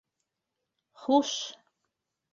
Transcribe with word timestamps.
Хуш! 1.01 1.31